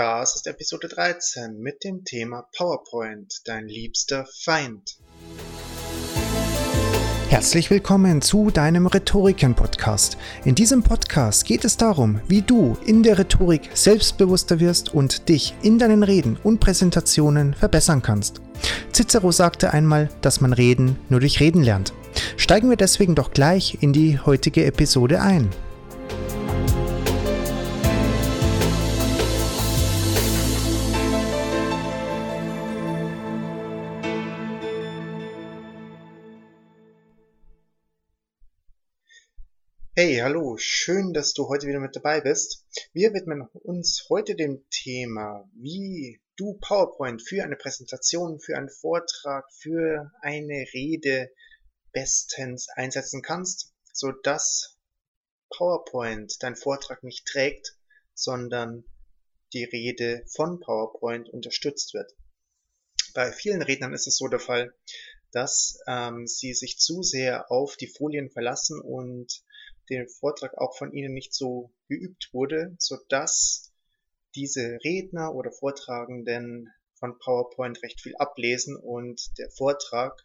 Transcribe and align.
Das 0.00 0.34
ist 0.34 0.46
Episode 0.46 0.88
13 0.88 1.58
mit 1.60 1.84
dem 1.84 2.06
Thema 2.06 2.48
PowerPoint, 2.56 3.42
dein 3.44 3.68
liebster 3.68 4.26
Feind. 4.44 4.96
Herzlich 7.28 7.70
willkommen 7.70 8.22
zu 8.22 8.50
deinem 8.50 8.86
Rhetoriken-Podcast. 8.86 10.16
In 10.46 10.54
diesem 10.54 10.82
Podcast 10.82 11.44
geht 11.44 11.66
es 11.66 11.76
darum, 11.76 12.22
wie 12.28 12.40
du 12.40 12.78
in 12.86 13.02
der 13.02 13.18
Rhetorik 13.18 13.68
selbstbewusster 13.74 14.58
wirst 14.58 14.94
und 14.94 15.28
dich 15.28 15.52
in 15.60 15.78
deinen 15.78 16.02
Reden 16.02 16.38
und 16.44 16.60
Präsentationen 16.60 17.52
verbessern 17.52 18.00
kannst. 18.00 18.40
Cicero 18.94 19.32
sagte 19.32 19.74
einmal, 19.74 20.08
dass 20.22 20.40
man 20.40 20.54
Reden 20.54 20.98
nur 21.10 21.20
durch 21.20 21.40
Reden 21.40 21.62
lernt. 21.62 21.92
Steigen 22.38 22.70
wir 22.70 22.78
deswegen 22.78 23.14
doch 23.14 23.32
gleich 23.32 23.76
in 23.82 23.92
die 23.92 24.18
heutige 24.18 24.64
Episode 24.64 25.20
ein. 25.20 25.50
Hey, 40.02 40.16
hallo, 40.22 40.56
schön, 40.56 41.12
dass 41.12 41.34
du 41.34 41.48
heute 41.48 41.66
wieder 41.66 41.78
mit 41.78 41.94
dabei 41.94 42.22
bist. 42.22 42.64
Wir 42.94 43.12
widmen 43.12 43.46
uns 43.52 44.06
heute 44.08 44.34
dem 44.34 44.64
Thema, 44.70 45.46
wie 45.52 46.22
du 46.36 46.54
PowerPoint 46.54 47.20
für 47.20 47.44
eine 47.44 47.56
Präsentation, 47.56 48.40
für 48.40 48.56
einen 48.56 48.70
Vortrag, 48.70 49.44
für 49.52 50.10
eine 50.22 50.64
Rede 50.72 51.30
bestens 51.92 52.70
einsetzen 52.70 53.20
kannst, 53.20 53.74
so 53.92 54.10
dass 54.10 54.78
PowerPoint 55.50 56.34
dein 56.42 56.56
Vortrag 56.56 57.02
nicht 57.02 57.26
trägt, 57.26 57.76
sondern 58.14 58.84
die 59.52 59.64
Rede 59.64 60.24
von 60.28 60.60
PowerPoint 60.60 61.28
unterstützt 61.28 61.92
wird. 61.92 62.10
Bei 63.12 63.32
vielen 63.32 63.60
Rednern 63.60 63.92
ist 63.92 64.06
es 64.06 64.16
so 64.16 64.28
der 64.28 64.40
Fall, 64.40 64.72
dass 65.30 65.78
ähm, 65.86 66.26
sie 66.26 66.54
sich 66.54 66.78
zu 66.78 67.02
sehr 67.02 67.52
auf 67.52 67.76
die 67.76 67.86
Folien 67.86 68.30
verlassen 68.30 68.80
und 68.80 69.42
der 69.90 70.08
Vortrag 70.08 70.56
auch 70.56 70.76
von 70.78 70.92
Ihnen 70.92 71.12
nicht 71.12 71.34
so 71.34 71.72
geübt 71.88 72.30
wurde, 72.32 72.76
so 72.78 72.96
dass 73.08 73.72
diese 74.34 74.78
Redner 74.84 75.34
oder 75.34 75.50
Vortragenden 75.50 76.72
von 76.94 77.18
PowerPoint 77.18 77.82
recht 77.82 78.00
viel 78.00 78.14
ablesen 78.16 78.76
und 78.76 79.36
der 79.38 79.50
Vortrag 79.50 80.24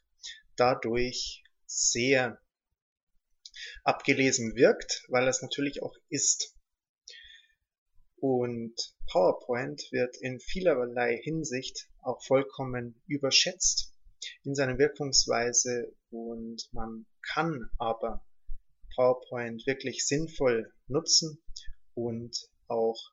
dadurch 0.56 1.44
sehr 1.66 2.40
abgelesen 3.84 4.56
wirkt, 4.56 5.06
weil 5.10 5.28
es 5.28 5.42
natürlich 5.42 5.82
auch 5.82 5.96
ist. 6.10 6.56
Und 8.18 8.76
PowerPoint 9.12 9.92
wird 9.92 10.18
in 10.18 10.40
vielerlei 10.40 11.18
Hinsicht 11.18 11.90
auch 12.02 12.24
vollkommen 12.24 13.02
überschätzt 13.08 13.94
in 14.44 14.56
seiner 14.56 14.78
Wirkungsweise 14.78 15.94
und 16.10 16.68
man 16.72 17.06
kann 17.22 17.70
aber 17.78 18.26
PowerPoint 18.96 19.68
wirklich 19.68 20.08
sinnvoll 20.08 20.74
nutzen 20.88 21.44
und 21.94 22.50
auch 22.68 23.12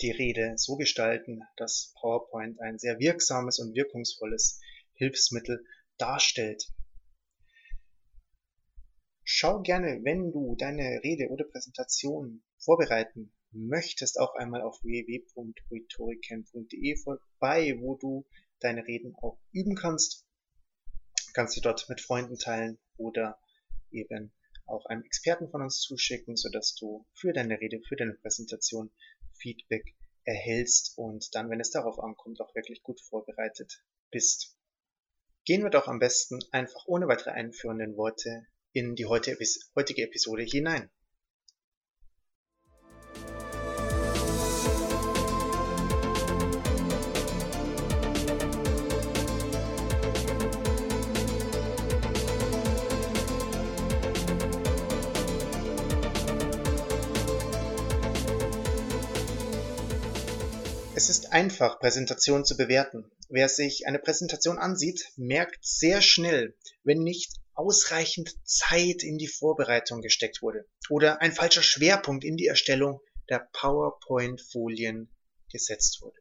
die 0.00 0.10
Rede 0.10 0.54
so 0.56 0.76
gestalten, 0.76 1.42
dass 1.56 1.92
PowerPoint 2.00 2.60
ein 2.60 2.78
sehr 2.78 2.98
wirksames 2.98 3.58
und 3.58 3.74
wirkungsvolles 3.74 4.60
Hilfsmittel 4.94 5.64
darstellt. 5.96 6.72
Schau 9.24 9.60
gerne, 9.60 10.00
wenn 10.04 10.32
du 10.32 10.56
deine 10.56 11.00
Rede 11.02 11.28
oder 11.28 11.44
Präsentation 11.44 12.42
vorbereiten 12.58 13.32
möchtest, 13.52 14.18
auch 14.18 14.34
einmal 14.34 14.62
auf 14.62 14.82
www.rhetoriken.de 14.82 16.96
vorbei, 16.96 17.76
wo 17.80 17.96
du 17.96 18.26
deine 18.60 18.86
Reden 18.86 19.14
auch 19.16 19.38
üben 19.52 19.74
kannst. 19.74 20.24
Kannst 21.34 21.56
du 21.56 21.60
dort 21.60 21.88
mit 21.88 22.00
Freunden 22.00 22.38
teilen 22.38 22.78
oder 22.96 23.38
eben 23.90 24.32
auch 24.68 24.86
einem 24.86 25.04
Experten 25.04 25.48
von 25.50 25.62
uns 25.62 25.80
zuschicken, 25.80 26.36
sodass 26.36 26.74
du 26.74 27.06
für 27.14 27.32
deine 27.32 27.60
Rede, 27.60 27.80
für 27.80 27.96
deine 27.96 28.14
Präsentation 28.14 28.90
Feedback 29.34 29.94
erhältst 30.24 30.96
und 30.96 31.34
dann, 31.34 31.50
wenn 31.50 31.60
es 31.60 31.70
darauf 31.70 31.98
ankommt, 31.98 32.40
auch 32.40 32.54
wirklich 32.54 32.82
gut 32.82 33.00
vorbereitet 33.00 33.82
bist. 34.10 34.56
Gehen 35.44 35.62
wir 35.62 35.70
doch 35.70 35.88
am 35.88 35.98
besten 35.98 36.40
einfach 36.52 36.86
ohne 36.86 37.08
weitere 37.08 37.30
einführenden 37.30 37.96
Worte 37.96 38.46
in 38.72 38.94
die 38.94 39.06
heutige 39.06 40.02
Episode 40.02 40.42
hinein. 40.42 40.90
Es 61.08 61.20
ist 61.20 61.32
einfach, 61.32 61.80
Präsentationen 61.80 62.44
zu 62.44 62.54
bewerten. 62.58 63.10
Wer 63.30 63.48
sich 63.48 63.86
eine 63.86 63.98
Präsentation 63.98 64.58
ansieht, 64.58 65.10
merkt 65.16 65.64
sehr 65.64 66.02
schnell, 66.02 66.54
wenn 66.84 66.98
nicht 66.98 67.32
ausreichend 67.54 68.36
Zeit 68.44 69.02
in 69.02 69.16
die 69.16 69.26
Vorbereitung 69.26 70.02
gesteckt 70.02 70.42
wurde 70.42 70.66
oder 70.90 71.22
ein 71.22 71.32
falscher 71.32 71.62
Schwerpunkt 71.62 72.24
in 72.24 72.36
die 72.36 72.46
Erstellung 72.46 73.00
der 73.30 73.48
PowerPoint-Folien 73.54 75.08
gesetzt 75.50 76.02
wurde. 76.02 76.18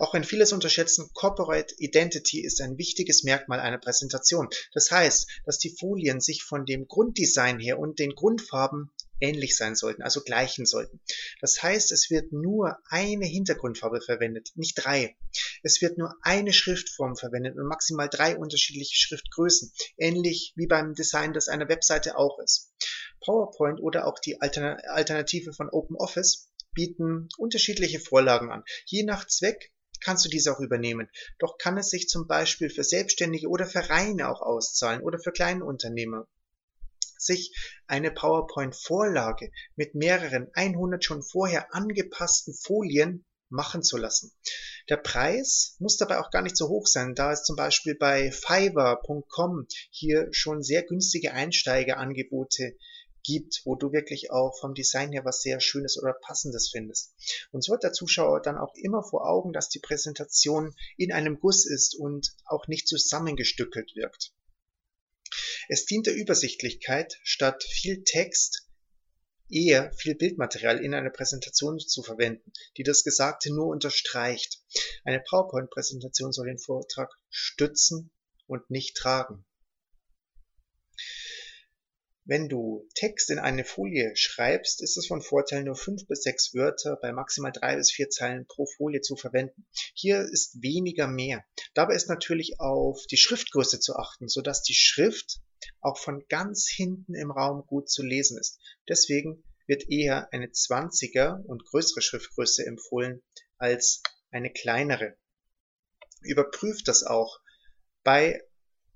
Auch 0.00 0.14
wenn 0.14 0.24
vieles 0.24 0.52
unterschätzen, 0.52 1.10
Corporate 1.14 1.72
Identity 1.78 2.42
ist 2.42 2.60
ein 2.60 2.76
wichtiges 2.76 3.22
Merkmal 3.22 3.60
einer 3.60 3.78
Präsentation. 3.78 4.48
Das 4.72 4.90
heißt, 4.90 5.28
dass 5.44 5.58
die 5.58 5.76
Folien 5.78 6.20
sich 6.20 6.42
von 6.42 6.66
dem 6.66 6.88
Grunddesign 6.88 7.60
her 7.60 7.78
und 7.78 8.00
den 8.00 8.16
Grundfarben 8.16 8.90
ähnlich 9.20 9.56
sein 9.56 9.74
sollten, 9.74 10.02
also 10.02 10.22
gleichen 10.22 10.66
sollten. 10.66 11.00
Das 11.40 11.62
heißt, 11.62 11.92
es 11.92 12.10
wird 12.10 12.32
nur 12.32 12.78
eine 12.88 13.26
Hintergrundfarbe 13.26 14.00
verwendet, 14.00 14.50
nicht 14.54 14.74
drei. 14.74 15.16
Es 15.62 15.80
wird 15.82 15.98
nur 15.98 16.14
eine 16.22 16.52
Schriftform 16.52 17.16
verwendet 17.16 17.56
und 17.56 17.66
maximal 17.66 18.08
drei 18.08 18.36
unterschiedliche 18.36 18.96
Schriftgrößen, 18.96 19.72
ähnlich 19.96 20.52
wie 20.56 20.66
beim 20.66 20.94
Design 20.94 21.32
das 21.32 21.48
einer 21.48 21.68
Webseite 21.68 22.16
auch 22.16 22.38
ist. 22.38 22.72
PowerPoint 23.20 23.80
oder 23.80 24.06
auch 24.06 24.18
die 24.18 24.40
Alternative 24.40 25.52
von 25.52 25.68
OpenOffice 25.68 26.48
bieten 26.72 27.28
unterschiedliche 27.38 28.00
Vorlagen 28.00 28.50
an. 28.50 28.62
Je 28.86 29.02
nach 29.02 29.26
Zweck 29.26 29.72
kannst 30.00 30.24
du 30.24 30.28
diese 30.28 30.52
auch 30.52 30.60
übernehmen. 30.60 31.10
Doch 31.38 31.58
kann 31.58 31.76
es 31.76 31.90
sich 31.90 32.08
zum 32.08 32.26
Beispiel 32.26 32.70
für 32.70 32.84
Selbstständige 32.84 33.48
oder 33.48 33.66
Vereine 33.66 34.28
auch 34.28 34.42
auszahlen 34.42 35.02
oder 35.02 35.18
für 35.18 35.32
kleine 35.32 35.64
Unternehmer 35.64 36.28
sich 37.18 37.54
eine 37.86 38.10
PowerPoint-Vorlage 38.10 39.50
mit 39.76 39.94
mehreren 39.94 40.48
100 40.54 41.04
schon 41.04 41.22
vorher 41.22 41.74
angepassten 41.74 42.54
Folien 42.54 43.24
machen 43.50 43.82
zu 43.82 43.96
lassen. 43.96 44.32
Der 44.88 44.98
Preis 44.98 45.76
muss 45.78 45.96
dabei 45.96 46.18
auch 46.18 46.30
gar 46.30 46.42
nicht 46.42 46.56
so 46.56 46.68
hoch 46.68 46.86
sein, 46.86 47.14
da 47.14 47.32
es 47.32 47.44
zum 47.44 47.56
Beispiel 47.56 47.94
bei 47.94 48.30
Fiverr.com 48.30 49.66
hier 49.90 50.28
schon 50.32 50.62
sehr 50.62 50.82
günstige 50.82 51.32
Einsteigerangebote 51.32 52.76
gibt, 53.24 53.62
wo 53.64 53.74
du 53.74 53.92
wirklich 53.92 54.30
auch 54.30 54.58
vom 54.58 54.74
Design 54.74 55.12
her 55.12 55.24
was 55.24 55.42
sehr 55.42 55.60
Schönes 55.60 56.00
oder 56.00 56.14
Passendes 56.14 56.70
findest. 56.70 57.14
Und 57.52 57.62
so 57.62 57.74
hat 57.74 57.82
der 57.82 57.92
Zuschauer 57.92 58.40
dann 58.40 58.56
auch 58.56 58.74
immer 58.74 59.02
vor 59.02 59.28
Augen, 59.28 59.52
dass 59.52 59.68
die 59.68 59.80
Präsentation 59.80 60.74
in 60.96 61.12
einem 61.12 61.38
Guss 61.38 61.66
ist 61.66 61.94
und 61.94 62.34
auch 62.46 62.66
nicht 62.68 62.88
zusammengestückelt 62.88 63.94
wirkt. 63.94 64.32
Es 65.70 65.84
dient 65.84 66.06
der 66.06 66.14
Übersichtlichkeit, 66.14 67.20
statt 67.22 67.62
viel 67.62 68.02
Text 68.02 68.66
eher 69.50 69.92
viel 69.92 70.14
Bildmaterial 70.14 70.82
in 70.82 70.94
einer 70.94 71.10
Präsentation 71.10 71.78
zu 71.78 72.02
verwenden, 72.02 72.52
die 72.78 72.84
das 72.84 73.04
Gesagte 73.04 73.52
nur 73.52 73.66
unterstreicht. 73.66 74.62
Eine 75.04 75.20
PowerPoint-Präsentation 75.20 76.32
soll 76.32 76.46
den 76.46 76.58
Vortrag 76.58 77.10
stützen 77.28 78.10
und 78.46 78.70
nicht 78.70 78.96
tragen. 78.96 79.44
Wenn 82.24 82.48
du 82.48 82.86
Text 82.94 83.30
in 83.30 83.38
eine 83.38 83.64
Folie 83.64 84.14
schreibst, 84.14 84.82
ist 84.82 84.98
es 84.98 85.06
von 85.06 85.22
Vorteil, 85.22 85.64
nur 85.64 85.76
fünf 85.76 86.06
bis 86.06 86.22
sechs 86.22 86.54
Wörter 86.54 86.98
bei 87.00 87.12
maximal 87.12 87.52
drei 87.52 87.76
bis 87.76 87.90
vier 87.90 88.10
Zeilen 88.10 88.46
pro 88.46 88.66
Folie 88.76 89.00
zu 89.00 89.16
verwenden. 89.16 89.66
Hier 89.94 90.20
ist 90.20 90.62
weniger 90.62 91.08
mehr. 91.08 91.44
Dabei 91.72 91.94
ist 91.94 92.08
natürlich 92.08 92.60
auf 92.60 93.06
die 93.06 93.16
Schriftgröße 93.16 93.80
zu 93.80 93.96
achten, 93.96 94.28
sodass 94.28 94.62
die 94.62 94.74
Schrift 94.74 95.40
auch 95.80 95.98
von 95.98 96.24
ganz 96.28 96.68
hinten 96.68 97.14
im 97.14 97.30
Raum 97.30 97.66
gut 97.66 97.90
zu 97.90 98.02
lesen 98.02 98.38
ist. 98.38 98.60
Deswegen 98.88 99.44
wird 99.66 99.88
eher 99.88 100.32
eine 100.32 100.46
20er 100.46 101.44
und 101.44 101.64
größere 101.64 102.00
Schriftgröße 102.00 102.64
empfohlen 102.64 103.22
als 103.58 104.02
eine 104.30 104.52
kleinere. 104.52 105.16
Überprüf 106.22 106.82
das 106.84 107.04
auch 107.04 107.40
bei 108.02 108.42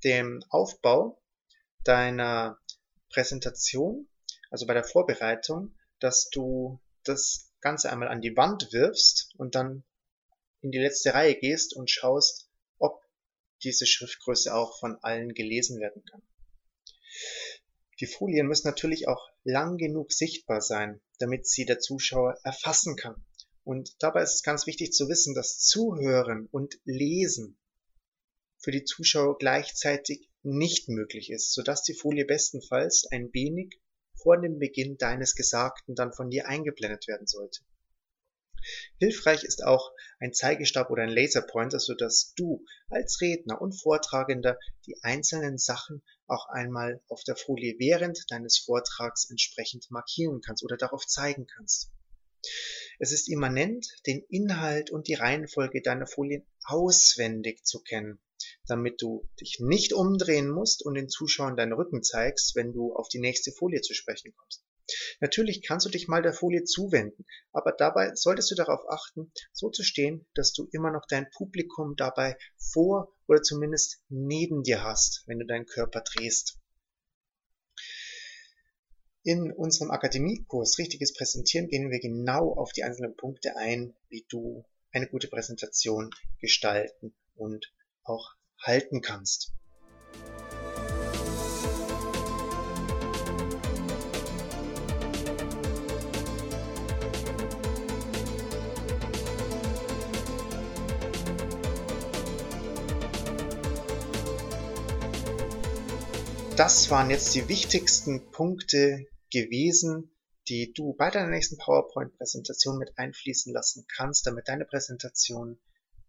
dem 0.05 0.43
Aufbau 0.49 1.23
deiner 1.85 2.59
Präsentation, 3.11 4.09
also 4.51 4.67
bei 4.67 4.75
der 4.75 4.85
Vorbereitung, 4.85 5.77
dass 6.01 6.31
du 6.31 6.81
das 7.05 7.53
Ganze 7.61 7.91
einmal 7.93 8.09
an 8.09 8.21
die 8.21 8.37
Wand 8.37 8.73
wirfst 8.73 9.35
und 9.37 9.55
dann 9.55 9.85
in 10.61 10.71
die 10.71 10.79
letzte 10.79 11.15
Reihe 11.15 11.37
gehst 11.37 11.77
und 11.77 11.91
schaust, 11.91 12.49
ob 12.79 13.05
diese 13.63 13.87
Schriftgröße 13.87 14.55
auch 14.55 14.79
von 14.79 14.97
allen 15.03 15.35
gelesen 15.35 15.81
werden 15.81 16.05
kann. 16.05 16.23
Die 18.01 18.07
Folien 18.07 18.47
müssen 18.47 18.67
natürlich 18.67 19.07
auch 19.07 19.29
lang 19.45 19.77
genug 19.77 20.13
sichtbar 20.13 20.61
sein, 20.61 21.01
damit 21.19 21.47
sie 21.47 21.65
der 21.65 21.79
Zuschauer 21.79 22.37
erfassen 22.43 22.97
kann. 22.97 23.25
Und 23.65 23.95
dabei 24.03 24.23
ist 24.23 24.35
es 24.35 24.43
ganz 24.43 24.67
wichtig 24.67 24.93
zu 24.93 25.09
wissen, 25.09 25.35
dass 25.35 25.59
Zuhören 25.59 26.49
und 26.51 26.81
Lesen 26.85 27.57
für 28.59 28.73
die 28.73 28.85
Zuschauer 28.85 29.39
gleichzeitig 29.39 30.29
nicht 30.43 30.89
möglich 30.89 31.31
ist, 31.31 31.53
sodass 31.53 31.83
die 31.83 31.95
Folie 31.95 32.25
bestenfalls 32.25 33.07
ein 33.11 33.33
wenig 33.33 33.81
vor 34.15 34.41
dem 34.41 34.59
Beginn 34.59 34.97
deines 34.99 35.35
Gesagten 35.35 35.95
dann 35.95 36.13
von 36.13 36.31
dir 36.31 36.49
eingeblendet 36.49 37.07
werden 37.09 37.27
sollte. 37.27 37.61
Hilfreich 38.99 39.45
ist 39.45 39.65
auch 39.65 39.93
ein 40.21 40.33
Zeigestab 40.33 40.91
oder 40.91 41.03
ein 41.03 41.09
Laserpointer, 41.09 41.81
sodass 41.81 42.33
du 42.37 42.65
als 42.89 43.21
Redner 43.21 43.61
und 43.61 43.73
Vortragender 43.73 44.59
die 44.87 45.03
einzelnen 45.03 45.59
Sachen 45.59 46.03
auch 46.27 46.49
einmal 46.49 47.03
auf 47.09 47.23
der 47.25 47.37
Folie 47.37 47.77
während 47.79 48.31
deines 48.31 48.59
Vortrags 48.59 49.29
entsprechend 49.31 49.91
markieren 49.91 50.41
kannst 50.41 50.65
oder 50.65 50.77
darauf 50.77 51.07
zeigen 51.07 51.47
kannst. 51.47 51.91
Es 52.99 53.13
ist 53.13 53.29
immanent, 53.29 53.87
den 54.07 54.25
Inhalt 54.29 54.91
und 54.91 55.09
die 55.09 55.15
Reihenfolge 55.15 55.83
deiner 55.83 56.07
Folien 56.07 56.47
auswendig 56.65 57.65
zu 57.65 57.81
kennen, 57.81 58.21
damit 58.67 59.01
du 59.01 59.29
dich 59.41 59.59
nicht 59.61 59.93
umdrehen 59.93 60.51
musst 60.51 60.85
und 60.85 60.95
den 60.95 61.09
Zuschauern 61.09 61.57
deinen 61.57 61.73
Rücken 61.73 62.03
zeigst, 62.03 62.55
wenn 62.55 62.73
du 62.73 62.95
auf 62.95 63.09
die 63.09 63.21
nächste 63.21 63.53
Folie 63.53 63.81
zu 63.81 63.95
sprechen 63.95 64.35
kommst. 64.37 64.65
Natürlich 65.21 65.63
kannst 65.63 65.87
du 65.87 65.91
dich 65.91 66.09
mal 66.09 66.23
der 66.23 66.33
Folie 66.33 66.65
zuwenden, 66.65 67.25
aber 67.53 67.73
dabei 67.73 68.15
solltest 68.15 68.51
du 68.51 68.55
darauf 68.55 68.81
achten, 68.89 69.33
so 69.53 69.71
zu 69.71 69.83
stehen, 69.83 70.27
dass 70.35 70.53
du 70.53 70.69
immer 70.73 70.91
noch 70.91 71.07
dein 71.09 71.31
Publikum 71.31 71.95
dabei 71.97 72.37
vor 72.57 73.15
oder 73.27 73.43
zumindest 73.43 74.03
neben 74.09 74.63
dir 74.63 74.83
hast, 74.83 75.23
wenn 75.27 75.39
du 75.39 75.47
deinen 75.47 75.67
Körper 75.67 76.03
drehst. 76.03 76.59
In 79.25 79.53
unserem 79.53 79.93
Akademiekurs 79.93 80.79
Richtiges 80.79 81.13
Präsentieren 81.13 81.69
gehen 81.69 81.91
wir 81.91 82.01
genau 82.01 82.55
auf 82.55 82.73
die 82.73 82.83
einzelnen 82.83 83.17
Punkte 83.17 83.57
ein, 83.57 83.95
wie 84.09 84.27
du 84.29 84.65
eine 84.91 85.09
gute 85.09 85.29
Präsentation 85.29 86.11
gestalten 86.41 87.15
und 87.35 87.73
auch 88.03 88.35
halten 88.59 89.01
kannst. 89.01 89.53
Das 106.57 106.91
waren 106.91 107.09
jetzt 107.09 107.35
die 107.35 107.49
wichtigsten 107.49 108.31
Punkte 108.31 109.07
gewesen, 109.33 110.15
die 110.49 110.75
du 110.75 110.93
bei 110.93 111.11
deiner 111.11 111.31
nächsten 111.31 111.57
PowerPoint-Präsentation 111.57 112.77
mit 112.77 112.99
einfließen 112.99 113.55
lassen 113.55 113.87
kannst, 113.97 114.27
damit 114.27 114.49
deine 114.49 114.67
Präsentation 114.67 115.59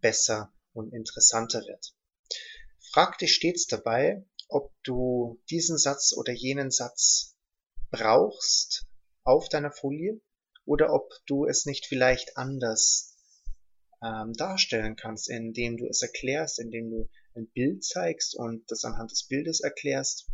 besser 0.01 0.53
und 0.73 0.93
interessanter 0.93 1.61
wird. 1.61 1.95
Frag 2.91 3.17
dich 3.19 3.33
stets 3.33 3.67
dabei, 3.67 4.25
ob 4.49 4.73
du 4.83 5.41
diesen 5.49 5.77
Satz 5.77 6.13
oder 6.13 6.33
jenen 6.33 6.71
Satz 6.71 7.37
brauchst 7.89 8.85
auf 9.23 9.47
deiner 9.47 9.71
Folie 9.71 10.19
oder 10.65 10.91
ob 10.91 11.09
du 11.25 11.45
es 11.45 11.65
nicht 11.65 11.85
vielleicht 11.85 12.35
anders 12.35 13.15
ähm, 14.03 14.33
darstellen 14.33 14.97
kannst, 14.97 15.29
indem 15.29 15.77
du 15.77 15.87
es 15.87 16.01
erklärst, 16.01 16.59
indem 16.59 16.89
du 16.89 17.09
ein 17.35 17.47
Bild 17.47 17.83
zeigst 17.83 18.35
und 18.35 18.69
das 18.71 18.85
anhand 18.85 19.11
des 19.11 19.27
Bildes 19.27 19.61
erklärst. 19.61 20.29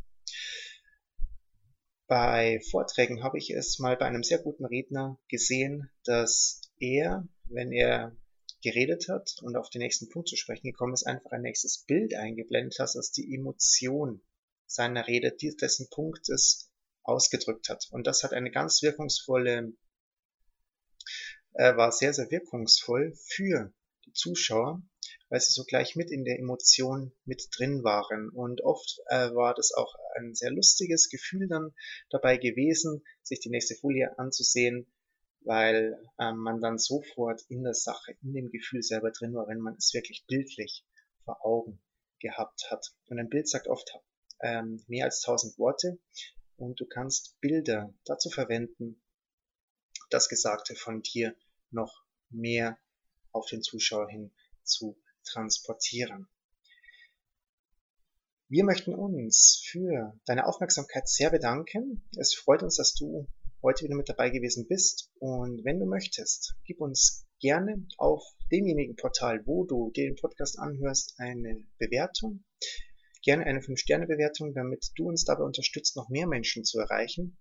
Bei 2.08 2.60
Vorträgen 2.72 3.24
habe 3.24 3.38
ich 3.38 3.52
es 3.52 3.80
mal 3.80 3.96
bei 3.96 4.06
einem 4.06 4.24
sehr 4.24 4.40
guten 4.40 4.66
Redner 4.66 5.20
gesehen, 5.28 5.92
dass 6.04 6.62
er, 6.80 7.28
wenn 7.46 7.72
er 7.72 8.16
geredet 8.62 9.08
hat 9.08 9.36
und 9.42 9.56
auf 9.56 9.70
den 9.70 9.82
nächsten 9.82 10.10
Punkt 10.10 10.28
zu 10.28 10.36
sprechen 10.36 10.68
gekommen 10.68 10.94
ist, 10.94 11.06
einfach 11.06 11.32
ein 11.32 11.42
nächstes 11.42 11.86
Bild 11.86 12.14
eingeblendet 12.14 12.80
hat, 12.80 12.96
das 12.96 13.12
die 13.12 13.34
Emotion 13.34 14.22
seiner 14.66 15.08
Rede, 15.08 15.32
dessen 15.32 15.90
Punkt 15.90 16.30
es 16.30 16.72
ausgedrückt 17.04 17.70
hat. 17.70 17.88
Und 17.92 18.08
das 18.08 18.24
hat 18.24 18.34
eine 18.34 18.52
ganz 18.52 18.82
wirkungsvolle, 18.82 19.74
äh, 21.54 21.76
war 21.76 21.92
sehr, 21.92 22.14
sehr 22.14 22.30
wirkungsvoll 22.30 23.14
für 23.16 23.74
die 24.06 24.14
Zuschauer, 24.14 24.82
weil 25.30 25.40
sie 25.40 25.54
so 25.54 25.64
gleich 25.64 25.96
mit 25.96 26.12
in 26.12 26.26
der 26.26 26.40
Emotion 26.40 27.12
mit 27.26 27.48
drin 27.56 27.84
waren. 27.84 28.30
Und 28.30 28.62
oft 28.62 29.00
äh, 29.08 29.34
war 29.34 29.54
das 29.54 29.72
auch 29.72 29.94
ein 30.16 30.34
sehr 30.34 30.52
lustiges 30.52 31.10
Gefühl 31.10 31.48
dann 31.48 31.74
dabei 32.10 32.38
gewesen, 32.38 33.04
sich 33.22 33.40
die 33.40 33.50
nächste 33.50 33.76
Folie 33.76 34.18
anzusehen, 34.18 34.92
weil 35.42 36.00
äh, 36.18 36.32
man 36.34 36.60
dann 36.62 36.78
sofort 36.78 37.44
in 37.48 37.64
der 37.64 37.76
Sache, 37.76 38.16
in 38.24 38.34
dem 38.34 38.50
Gefühl 38.50 38.82
selber 38.82 39.12
drin 39.12 39.34
war, 39.34 39.48
wenn 39.48 39.60
man 39.60 39.76
es 39.76 39.94
wirklich 39.94 40.26
bildlich 40.28 40.86
vor 41.26 41.46
Augen 41.46 41.80
gehabt 42.20 42.68
hat. 42.70 42.94
Und 43.08 43.20
ein 43.20 43.30
Bild 43.30 43.48
sagt 43.48 43.68
oft 43.68 44.00
ähm, 44.42 44.84
mehr 44.88 45.06
als 45.06 45.22
tausend 45.22 45.58
Worte 45.58 46.00
und 46.58 46.80
du 46.80 46.86
kannst 46.86 47.40
Bilder 47.40 47.94
dazu 48.06 48.30
verwenden, 48.30 49.02
das 50.10 50.28
Gesagte 50.28 50.76
von 50.76 51.02
dir 51.02 51.36
noch 51.72 52.04
mehr 52.30 52.78
auf 53.32 53.48
den 53.48 53.62
Zuschauer 53.62 54.10
hin 54.10 54.32
zu 54.64 54.98
transportieren. 55.24 56.28
Wir 58.48 58.64
möchten 58.64 58.96
uns 58.96 59.62
für 59.64 60.20
deine 60.26 60.48
Aufmerksamkeit 60.48 61.08
sehr 61.08 61.30
bedanken. 61.30 62.04
Es 62.18 62.34
freut 62.34 62.64
uns, 62.64 62.78
dass 62.78 62.94
du 62.94 63.28
heute 63.62 63.86
wieder 63.86 63.96
mit 63.96 64.10
dabei 64.10 64.30
gewesen 64.30 64.68
bist. 64.68 65.12
Und 65.20 65.64
wenn 65.66 65.80
du 65.80 65.86
möchtest, 65.86 66.56
gib 66.66 66.82
uns 66.82 67.28
gerne 67.40 67.86
auf 67.98 68.24
demjenigen 68.52 68.96
Portal, 68.96 69.46
wo 69.46 69.66
du 69.66 69.92
den 69.92 70.16
Podcast 70.16 70.60
anhörst, 70.60 71.16
eine 71.18 71.64
Bewertung. 71.78 72.44
Gerne 73.24 73.46
eine 73.46 73.60
5-Sterne-Bewertung, 73.60 74.54
damit 74.54 74.92
du 74.96 75.08
uns 75.08 75.26
dabei 75.26 75.44
unterstützt, 75.44 75.96
noch 75.96 76.10
mehr 76.10 76.28
Menschen 76.28 76.64
zu 76.64 76.80
erreichen. 76.80 77.38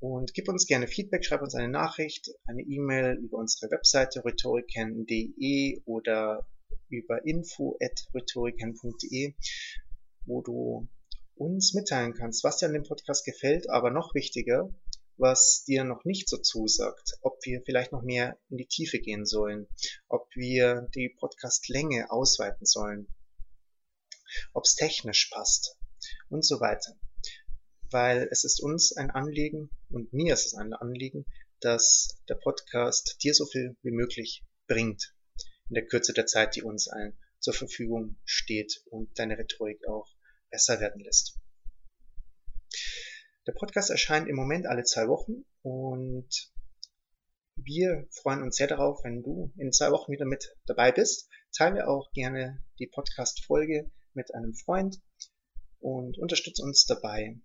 Und 0.00 0.32
gib 0.32 0.48
uns 0.48 0.66
gerne 0.66 0.88
Feedback, 0.88 1.26
schreib 1.26 1.42
uns 1.42 1.54
eine 1.54 1.68
Nachricht, 1.68 2.30
eine 2.46 2.62
E-Mail 2.62 3.18
über 3.22 3.36
unsere 3.36 3.70
Webseite 3.70 4.24
rhetoriken.de 4.24 5.82
oder 5.84 6.46
über 6.88 7.26
info.rhetoriken.de, 7.26 9.34
wo 10.24 10.40
du 10.40 10.88
uns 11.34 11.74
mitteilen 11.74 12.14
kannst, 12.14 12.44
was 12.44 12.56
dir 12.56 12.64
an 12.66 12.72
dem 12.72 12.84
Podcast 12.84 13.26
gefällt, 13.26 13.68
aber 13.68 13.90
noch 13.90 14.14
wichtiger, 14.14 14.70
was 15.18 15.64
dir 15.64 15.84
noch 15.84 16.06
nicht 16.06 16.30
so 16.30 16.38
zusagt, 16.38 17.18
ob 17.20 17.36
wir 17.44 17.60
vielleicht 17.66 17.92
noch 17.92 18.02
mehr 18.02 18.38
in 18.48 18.56
die 18.56 18.68
Tiefe 18.68 19.00
gehen 19.00 19.26
sollen, 19.26 19.68
ob 20.08 20.34
wir 20.34 20.88
die 20.94 21.10
Podcastlänge 21.10 22.10
ausweiten 22.10 22.64
sollen, 22.64 23.06
ob 24.54 24.64
es 24.64 24.76
technisch 24.76 25.28
passt 25.30 25.76
und 26.30 26.42
so 26.42 26.58
weiter 26.60 26.96
weil 27.90 28.28
es 28.30 28.44
ist 28.44 28.60
uns 28.60 28.96
ein 28.96 29.10
Anliegen 29.10 29.70
und 29.90 30.12
mir 30.12 30.34
ist 30.34 30.46
es 30.46 30.54
ein 30.54 30.72
Anliegen, 30.72 31.26
dass 31.60 32.20
der 32.28 32.36
Podcast 32.36 33.22
dir 33.22 33.34
so 33.34 33.46
viel 33.46 33.76
wie 33.82 33.90
möglich 33.90 34.44
bringt 34.66 35.14
in 35.68 35.74
der 35.74 35.86
Kürze 35.86 36.12
der 36.12 36.26
Zeit, 36.26 36.56
die 36.56 36.62
uns 36.62 36.88
allen 36.88 37.18
zur 37.38 37.54
Verfügung 37.54 38.16
steht 38.24 38.82
und 38.90 39.18
deine 39.18 39.38
Rhetorik 39.38 39.86
auch 39.88 40.08
besser 40.50 40.80
werden 40.80 41.00
lässt. 41.00 41.38
Der 43.46 43.52
Podcast 43.52 43.90
erscheint 43.90 44.28
im 44.28 44.36
Moment 44.36 44.66
alle 44.66 44.84
zwei 44.84 45.08
Wochen 45.08 45.44
und 45.62 46.52
wir 47.56 48.06
freuen 48.10 48.42
uns 48.42 48.56
sehr 48.56 48.68
darauf, 48.68 49.02
wenn 49.04 49.22
du 49.22 49.52
in 49.56 49.72
zwei 49.72 49.90
Wochen 49.90 50.12
wieder 50.12 50.24
mit 50.24 50.56
dabei 50.66 50.92
bist. 50.92 51.28
Teile 51.52 51.88
auch 51.88 52.10
gerne 52.12 52.64
die 52.78 52.86
Podcast-Folge 52.86 53.90
mit 54.14 54.34
einem 54.34 54.54
Freund 54.54 55.00
und 55.78 56.18
unterstütze 56.18 56.62
uns 56.62 56.84
dabei, 56.84 57.38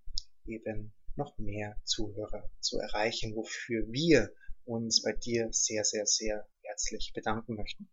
eben 0.45 0.93
noch 1.15 1.37
mehr 1.37 1.77
Zuhörer 1.83 2.49
zu 2.59 2.79
erreichen, 2.79 3.35
wofür 3.35 3.85
wir 3.91 4.33
uns 4.65 5.01
bei 5.01 5.13
dir 5.13 5.49
sehr, 5.51 5.83
sehr, 5.83 6.05
sehr 6.05 6.47
herzlich 6.63 7.13
bedanken 7.13 7.55
möchten. 7.55 7.89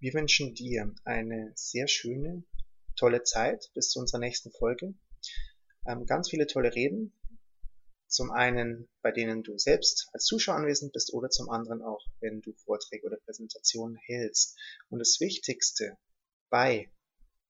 Wir 0.00 0.14
wünschen 0.14 0.54
dir 0.54 0.94
eine 1.04 1.52
sehr 1.54 1.88
schöne, 1.88 2.44
tolle 2.96 3.22
Zeit 3.22 3.70
bis 3.74 3.90
zu 3.90 4.00
unserer 4.00 4.20
nächsten 4.20 4.50
Folge. 4.52 4.94
Ähm, 5.86 6.06
ganz 6.06 6.30
viele 6.30 6.46
tolle 6.46 6.74
Reden. 6.74 7.12
Zum 8.06 8.30
einen, 8.30 8.88
bei 9.02 9.12
denen 9.12 9.42
du 9.42 9.58
selbst 9.58 10.08
als 10.12 10.24
Zuschauer 10.24 10.56
anwesend 10.56 10.92
bist 10.92 11.12
oder 11.12 11.28
zum 11.30 11.50
anderen 11.50 11.82
auch, 11.82 12.06
wenn 12.20 12.40
du 12.40 12.52
Vorträge 12.54 13.06
oder 13.06 13.18
Präsentationen 13.18 13.96
hältst. 13.96 14.56
Und 14.88 14.98
das 15.00 15.20
Wichtigste 15.20 15.98
bei 16.48 16.90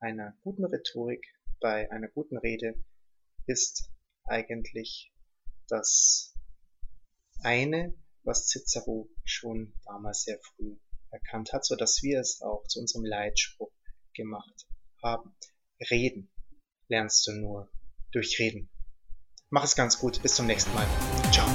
einer 0.01 0.37
guten 0.43 0.65
Rhetorik, 0.65 1.25
bei 1.61 1.91
einer 1.91 2.09
guten 2.09 2.37
Rede 2.39 2.75
ist 3.49 3.91
eigentlich 4.25 5.13
das 5.69 6.35
eine, 7.43 7.95
was 8.23 8.47
Cicero 8.49 9.09
schon 9.25 9.75
damals 9.85 10.23
sehr 10.23 10.39
früh 10.41 10.77
erkannt 11.11 11.53
hat, 11.53 11.65
so 11.65 11.77
dass 11.77 12.03
wir 12.03 12.21
es 12.21 12.43
auch 12.43 12.65
zu 12.67 12.81
unserem 12.81 13.05
Leitspruch 13.05 13.73
gemacht 14.15 14.67
haben. 15.03 15.35
Reden 15.91 16.31
lernst 16.89 17.27
du 17.27 17.33
nur 17.33 17.71
durch 18.13 18.39
Reden. 18.39 18.69
Mach 19.51 19.65
es 19.65 19.77
ganz 19.77 19.99
gut. 19.99 20.21
Bis 20.23 20.35
zum 20.35 20.47
nächsten 20.47 20.75
Mal. 20.75 20.87
Ciao. 21.33 21.49